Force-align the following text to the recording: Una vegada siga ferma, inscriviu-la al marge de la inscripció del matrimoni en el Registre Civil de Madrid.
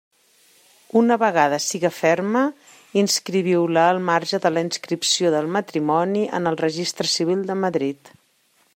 Una 1.01 1.17
vegada 1.23 1.59
siga 1.65 1.91
ferma, 1.97 2.41
inscriviu-la 3.03 3.85
al 3.91 4.01
marge 4.09 4.41
de 4.47 4.53
la 4.55 4.67
inscripció 4.69 5.35
del 5.39 5.53
matrimoni 5.59 6.27
en 6.39 6.53
el 6.53 6.61
Registre 6.67 7.13
Civil 7.17 7.47
de 7.53 7.63
Madrid. 7.67 8.15